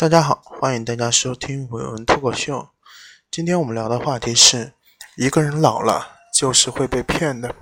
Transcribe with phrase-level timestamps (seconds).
[0.00, 2.70] 大家好，欢迎大家收听伟文脱口秀。
[3.30, 4.72] 今天我们聊的话题是：
[5.14, 7.54] 一个人老了就是会被骗的。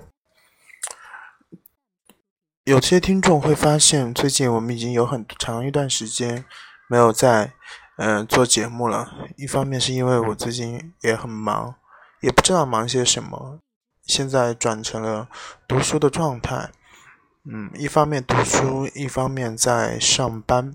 [2.63, 6.45] 有些听众会发现，最近我们已经有很长一段时间
[6.87, 7.51] 没有在
[7.97, 9.11] 嗯做节目了。
[9.35, 11.75] 一方面是因为我最近也很忙，
[12.21, 13.59] 也不知道忙些什么，
[14.05, 15.27] 现在转成了
[15.67, 16.71] 读书的状态。
[17.43, 20.73] 嗯，一方面读书，一方面在上班。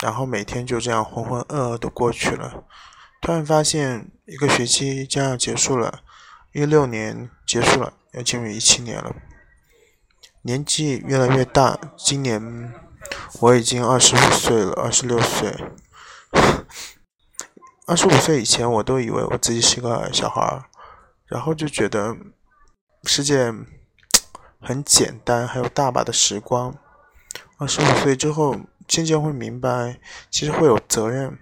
[0.00, 2.62] 然后每天就这样浑浑噩噩的过去了，
[3.20, 6.02] 突然发现一个学期将要结束了，
[6.52, 9.16] 一六年结束了，要进入一七年了。
[10.42, 12.72] 年纪越来越大，今年
[13.40, 15.52] 我已经二十五岁了，二十六岁。
[17.88, 20.66] 二十五岁以前，我都以为我自己是个小孩儿，
[21.26, 22.16] 然后就觉得
[23.02, 23.52] 世界
[24.60, 26.76] 很简单，还有大把的时光。
[27.56, 28.54] 二十五岁之后。
[28.88, 31.38] 渐渐会明白，其实会有责任。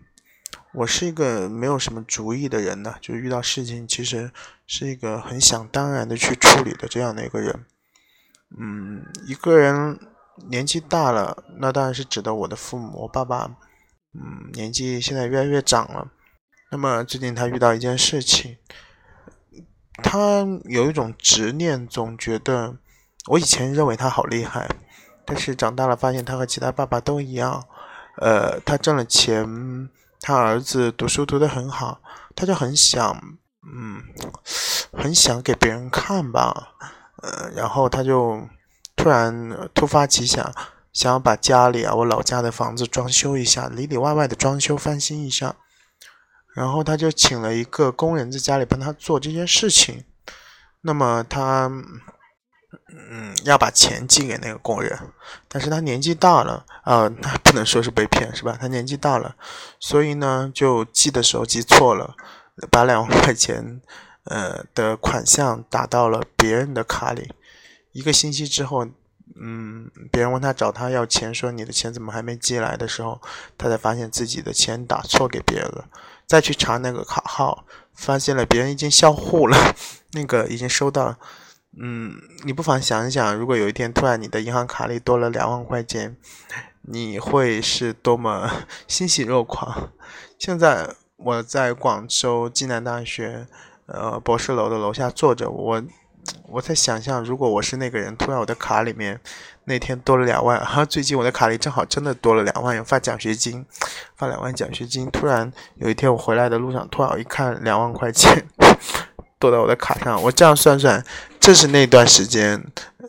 [0.74, 4.30] 我是一个没有什么主意的人呢，就是遇到事情，其实
[4.66, 7.64] 是一个很想当然的去处理的这样的一个人。
[8.58, 9.98] 嗯，一个人
[10.50, 13.56] 年纪大了，那当然是指的我的父母，我爸爸，
[14.12, 16.10] 嗯，年纪现在越来越长了。
[16.70, 18.58] 那么最近他遇到一件事情，
[20.02, 22.76] 他有一种执念，总觉得
[23.28, 24.68] 我以前认为他好厉害。
[25.26, 27.66] 但是长大了，发现他和其他爸爸都一样，
[28.18, 32.00] 呃，他挣了钱，他儿子读书读得很好，
[32.36, 33.20] 他就很想，
[33.66, 34.00] 嗯，
[34.92, 36.74] 很想给别人看吧，
[37.22, 38.40] 呃，然后他就
[38.94, 40.54] 突然突发奇想，
[40.92, 45.56] 想要把家里啊，我老家的房子装修一下，里里外外的装修翻新一下，
[46.54, 50.04] 然后他就请了一个工人在家里帮他做这件事情，
[50.82, 51.68] 那么他。
[52.88, 54.98] 嗯，要把钱寄给那个工人，
[55.48, 58.56] 但是他年纪大了啊，那不能说是被骗是吧？
[58.60, 59.34] 他年纪大了，
[59.78, 62.14] 所以呢，就寄的时候寄错了，
[62.70, 63.80] 把两万块钱
[64.24, 67.32] 呃的款项打到了别人的卡里。
[67.92, 68.86] 一个星期之后，
[69.40, 73.22] 嗯，别人问他找他要钱，说你的钱怎么还没寄来的时候，
[73.56, 75.86] 他才发现自己的钱打错给别人了。
[76.26, 77.64] 再去查那个卡号，
[77.94, 79.56] 发现了别人已经销户了，
[80.12, 81.16] 那个已经收到。
[81.78, 82.14] 嗯，
[82.44, 86.16] 你不妨想一想，如果有一天突然你的银行卡里多了两万块钱，
[86.80, 88.50] 你会是多么
[88.88, 89.90] 欣喜若狂？
[90.38, 93.46] 现在我在广州暨南大学
[93.86, 95.82] 呃博士楼的楼下坐着，我
[96.48, 99.20] 我在想象，如果我是那个人，突然我的卡里面
[99.64, 103.66] 那天多了两万，哈，最近我的卡里正好真的多了两万，要发奖学金，
[104.16, 105.10] 发两万奖学金。
[105.10, 108.46] 突然有一天我回来的路上，突然我一看两万块钱。
[109.38, 111.04] 剁到我的卡上，我这样算算，
[111.38, 112.64] 这是那段时间，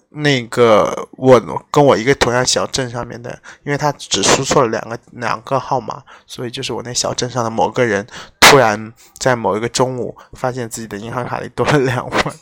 [0.10, 1.40] 那个我
[1.72, 8.06] 跟我一个同样小镇上面的，因为他只输错了两个两个号码，所以就是我那小镇上的某个人，
[8.42, 12.36] 突然在某一个中午发现自己的银行卡里多了两万，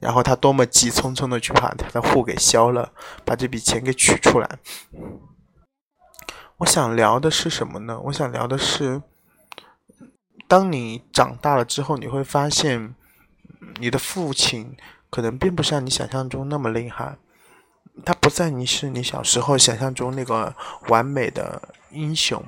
[0.00, 2.90] 然后他多么急匆匆的去把他的户给销了，
[3.24, 4.58] 把这笔钱给取出来。
[6.58, 8.00] 我想聊的是什么呢？
[8.06, 9.02] 我想聊的是，
[10.48, 12.96] 当你长大了之后，你会发现。
[13.78, 14.76] 你的父亲
[15.10, 17.16] 可能并不像你想象中那么厉害，
[18.04, 20.54] 他不再你是你小时候想象中那个
[20.88, 22.42] 完美的英雄，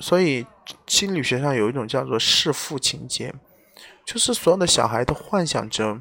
[0.00, 0.46] 所以
[0.86, 3.34] 心理学上有一种叫做弑父情节，
[4.04, 6.00] 就是所有的小孩都幻想着。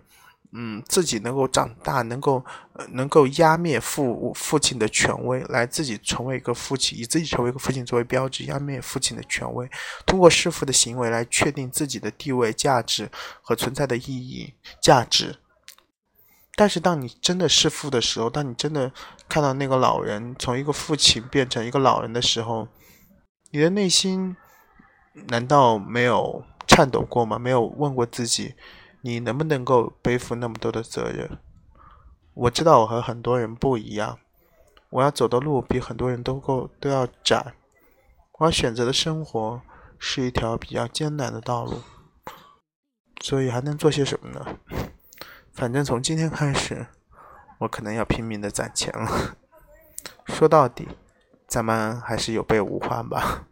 [0.51, 2.43] 嗯，自己能够长大，能够
[2.73, 9.69] 呃，能够压灭父父亲的权威，来自己成为一个父亲，以自己成为一个父亲作为标志，压灭父亲的权威，
[10.07, 13.11] 通过弑父的行为来确定自己的地位、价值
[13.43, 15.37] 和存在的意义、价值。
[16.55, 18.91] 但是，当你真的弑父的时候，当你真的
[19.29, 22.67] 看到那个老人从一个父亲变成一个老人的时候，
[23.51, 24.35] 你的内心
[25.27, 27.37] 难道没有颤抖过吗？
[27.37, 28.55] 没有问过自己？
[29.01, 31.37] 你能不能够背负那么多的责任？
[32.33, 34.19] 我知道我和很多人不一样，
[34.89, 37.53] 我要走的路比很多人都够都要窄，
[38.39, 39.61] 我要选择的生活
[39.97, 41.81] 是一条比较艰难的道路，
[43.21, 44.57] 所以还能做些什么呢？
[45.51, 46.87] 反正从今天开始，
[47.59, 49.35] 我可能要拼命的攒钱了。
[50.25, 50.87] 说到底，
[51.47, 53.48] 咱们还是有备无患吧。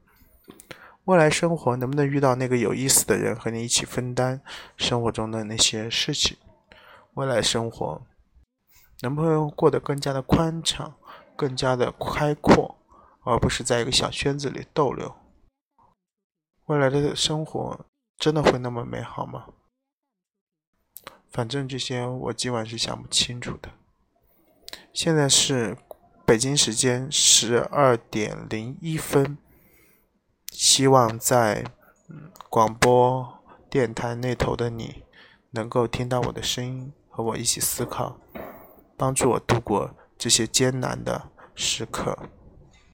[1.07, 4.41] 未来生活能不能遇到那个有意思的人和你一起分担
[4.75, 6.35] 生活中的那些事情？
[7.13, 8.01] 未来生活
[8.99, 10.97] 能不能过得更加的宽敞、
[11.37, 12.75] 更加的开阔，
[13.23, 15.15] 而不是在一个小圈子里逗留？
[16.65, 17.85] 未来的生活
[18.17, 19.45] 真的会那么美好吗？
[21.31, 23.69] 反正这些我今晚是想不清楚的。
[24.91, 25.77] 现在是
[26.25, 29.37] 北京时间十二点零一分，
[30.57, 31.63] 希望在
[32.49, 35.03] 广播电台那头的你，
[35.51, 38.17] 能够听到我的声音，和我一起思考，
[38.97, 42.17] 帮助我度过这些艰难的时刻。